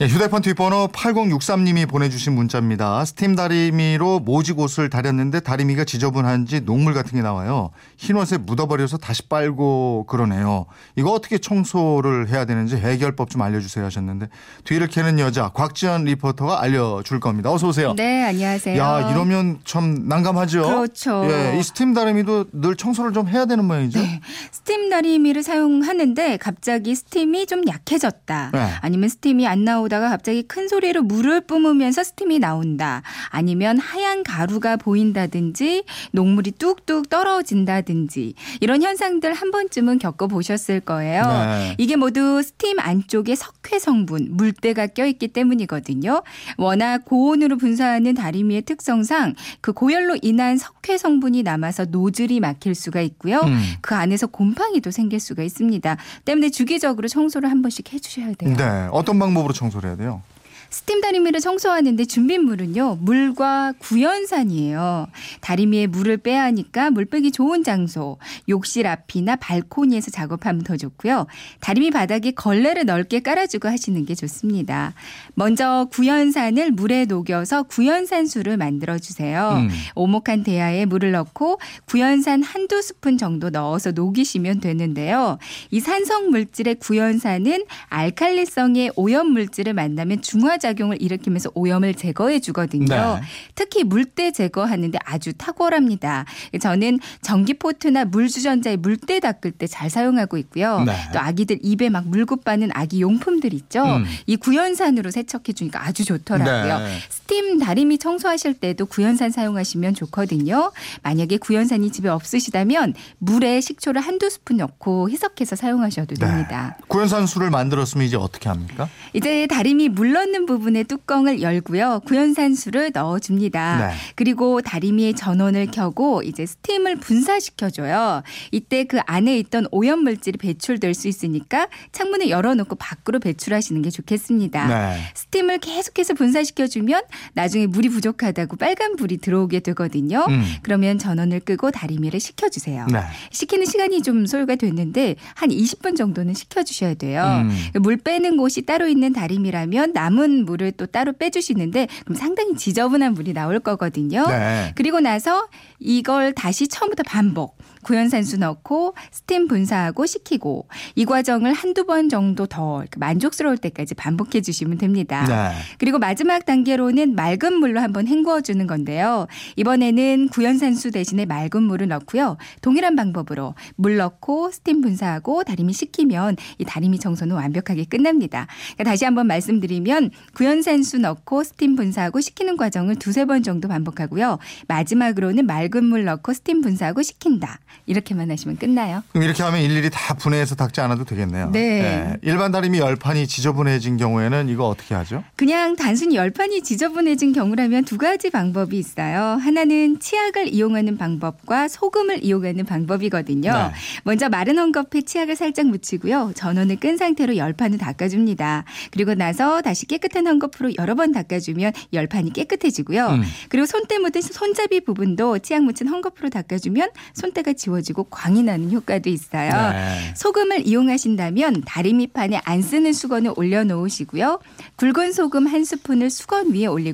[0.00, 3.04] 네, 휴대폰 뒷번호 8063님이 보내주신 문자입니다.
[3.04, 7.68] 스팀 다리미로 모직 옷을 다렸는데 다리미가 지저분한지 녹물 같은 게 나와요.
[7.98, 10.64] 흰 옷에 묻어버려서 다시 빨고 그러네요.
[10.96, 14.30] 이거 어떻게 청소를 해야 되는지 해결법 좀 알려주세요 하셨는데
[14.64, 17.52] 뒤를 캐는 여자 곽지연 리포터가 알려줄 겁니다.
[17.52, 17.92] 어서 오세요.
[17.94, 18.80] 네, 안녕하세요.
[18.80, 20.62] 야 이러면 참 난감하죠.
[20.62, 21.28] 그렇죠.
[21.30, 24.00] 예, 이 스팀 다리미도 늘 청소를 좀 해야 되는 모양이죠.
[24.00, 28.50] 네, 스팀 다리미를 사용하는데 갑자기 스팀이 좀 약해졌다.
[28.54, 28.70] 네.
[28.80, 33.02] 아니면 스팀이 안 나오다가 갑자기 큰 소리로 물을 뿜으면서 스팀이 나온다.
[33.28, 41.22] 아니면 하얀 가루가 보인다든지 녹물이 뚝뚝 떨어진다든지 이런 현상들 한 번쯤은 겪어보셨을 거예요.
[41.22, 41.74] 네.
[41.76, 46.22] 이게 모두 스팀 안쪽에 석회 성분, 물때가 껴있기 때문이거든요.
[46.56, 53.40] 워낙 고온으로 분사하는 다리미의 특성상 그 고열로 인한 석회 성분이 남아서 노즐이 막힐 수가 있고요.
[53.40, 53.58] 음.
[53.80, 55.96] 그 안에서 곰팡이도 생길 수가 있습니다.
[56.24, 58.56] 때문에 주기적으로 청소를 한 번씩 해주셔야 돼요.
[58.56, 60.22] 네, 어떤 방법으로 청소를 해야 돼요?
[60.70, 65.08] 스팀 다리미를 청소하는데 준비물은요 물과 구연산이에요.
[65.40, 68.18] 다리미에 물을 빼야 하니까 물 빼기 좋은 장소,
[68.48, 71.26] 욕실 앞이나 발코니에서 작업하면 더 좋고요.
[71.58, 74.94] 다리미 바닥에 걸레를 넓게 깔아주고 하시는 게 좋습니다.
[75.34, 79.54] 먼저 구연산을 물에 녹여서 구연산수를 만들어 주세요.
[79.56, 79.70] 음.
[79.96, 85.38] 오목한 대야에 물을 넣고 구연산 한두 스푼 정도 넣어서 녹이시면 되는데요.
[85.72, 92.86] 이 산성 물질의 구연산은 알칼리성의 오염 물질을 만나면 중화 작용을 일으키면서 오염을 제거해 주거든요.
[92.86, 93.20] 네.
[93.54, 96.26] 특히 물때 제거하는데 아주 탁월합니다.
[96.60, 100.82] 저는 전기 포트나 물주전자에 물때 닦을 때 잘 사용하고 있고요.
[100.84, 100.92] 네.
[101.12, 103.82] 또 아기들 입에 막 물고 빠는 아기 용품들 있죠.
[103.84, 104.04] 음.
[104.26, 106.78] 이 구연산으로 세척해 주니까 아주 좋더라고요.
[106.80, 106.98] 네.
[107.30, 110.72] 스팀 다리미 청소하실 때도 구연산 사용하시면 좋거든요.
[111.04, 116.26] 만약에 구연산이 집에 없으시다면 물에 식초를 한두 스푼 넣고 희석해서 사용하셔도 네.
[116.26, 116.76] 됩니다.
[116.88, 118.88] 구연산수를 만들었으면 이제 어떻게 합니까?
[119.12, 122.00] 이제 다리미 물 넣는 부분에 뚜껑을 열고요.
[122.04, 123.78] 구연산수를 넣어줍니다.
[123.78, 123.94] 네.
[124.16, 128.24] 그리고 다리미의 전원을 켜고 이제 스팀을 분사시켜줘요.
[128.50, 134.66] 이때 그 안에 있던 오염 물질이 배출될 수 있으니까 창문을 열어놓고 밖으로 배출하시는 게 좋겠습니다.
[134.66, 135.00] 네.
[135.14, 137.02] 스팀을 계속해서 분사시켜주면
[137.34, 140.24] 나중에 물이 부족하다고 빨간 불이 들어오게 되거든요.
[140.28, 140.42] 음.
[140.62, 142.86] 그러면 전원을 끄고 다리미를 식혀주세요.
[142.86, 143.00] 네.
[143.30, 147.24] 식히는 시간이 좀 소요가 됐는데 한 20분 정도는 식혀주셔야 돼요.
[147.24, 147.80] 음.
[147.80, 153.32] 물 빼는 곳이 따로 있는 다리미라면 남은 물을 또 따로 빼주시는데 그럼 상당히 지저분한 물이
[153.32, 154.26] 나올 거거든요.
[154.26, 154.72] 네.
[154.74, 155.48] 그리고 나서
[155.78, 157.58] 이걸 다시 처음부터 반복.
[157.82, 164.78] 구연산수 넣고 스팀 분사하고 식히고 이 과정을 한두 번 정도 더 만족스러울 때까지 반복해 주시면
[164.78, 165.24] 됩니다.
[165.26, 165.56] 네.
[165.78, 169.26] 그리고 마지막 단계로는 맑은 물로 한번 헹구어 주는 건데요.
[169.56, 172.36] 이번에는 구연산수 대신에 맑은 물을 넣고요.
[172.62, 178.46] 동일한 방법으로 물 넣고 스팀 분사하고 다리미 식히면 이 다리미 청소는 완벽하게 끝납니다.
[178.74, 184.38] 그러니까 다시 한번 말씀드리면 구연산수 넣고 스팀 분사하고 식히는 과정을 두세 번 정도 반복하고요.
[184.68, 187.58] 마지막으로는 맑은 물 넣고 스팀 분사하고 식힌다.
[187.86, 189.02] 이렇게만 하시면 끝나요.
[189.10, 191.50] 그럼 이렇게 하면 일일이 다 분해해서 닦지 않아도 되겠네요.
[191.50, 192.16] 네.
[192.22, 195.24] 일반 다리미 열판이 지저분해진 경우에는 이거 어떻게 하죠?
[195.36, 199.38] 그냥 단순히 열판이 지저분 해진 경우라면 두 가지 방법이 있어요.
[199.40, 203.52] 하나는 치약을 이용하는 방법과 소금을 이용하는 방법이거든요.
[203.52, 203.72] 네.
[204.04, 206.32] 먼저 마른 헝겊에 치약을 살짝 묻히고요.
[206.34, 208.64] 전원을 끈 상태로 열판을 닦아줍니다.
[208.90, 213.06] 그리고 나서 다시 깨끗한 헝겊으로 여러 번 닦아주면 열판이 깨끗해지고요.
[213.06, 213.22] 음.
[213.48, 219.50] 그리고 손때 묻은 손잡이 부분도 치약 묻힌 헝겊으로 닦아주면 손때가 지워지고 광이 나는 효과도 있어요.
[219.50, 220.14] 네.
[220.16, 224.40] 소금을 이용하신다면 다리미판에 안 쓰는 수건을 올려놓으시고요.
[224.76, 226.89] 굵은 소금 한 스푼을 수건 위에 올리고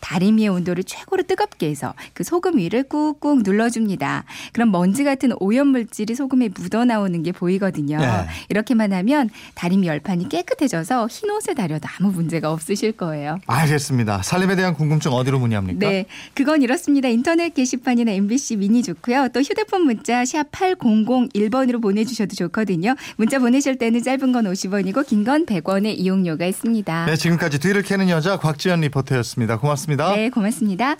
[0.00, 4.24] 다리미의 온도를 최고로 뜨겁게 해서 그 소금 위를 꾹꾹 눌러줍니다.
[4.52, 7.98] 그럼 먼지 같은 오염 물질이 소금에 묻어 나오는 게 보이거든요.
[7.98, 8.26] 네.
[8.48, 13.38] 이렇게만 하면 다리미 열판이 깨끗해져서 흰 옷에 다려도 아무 문제가 없으실 거예요.
[13.46, 14.22] 알겠습니다.
[14.22, 15.78] 살림에 대한 궁금증 어디로 문의합니까?
[15.88, 17.08] 네, 그건 이렇습니다.
[17.08, 19.28] 인터넷 게시판이나 MBC 미니 좋고요.
[19.32, 22.94] 또 휴대폰 문자 샵 8001번으로 보내주셔도 좋거든요.
[23.16, 27.06] 문자 보내실 때는 짧은 건 50원이고 긴 건 100원의 이용료가 있습니다.
[27.06, 29.56] 네, 지금까지 뒤를 캐는 여자 곽지연 리포터 였습니다.
[29.58, 30.14] 고맙습니다.
[30.14, 30.96] 네, 고맙습니다.